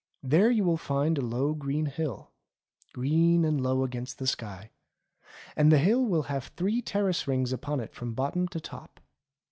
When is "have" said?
6.23-6.45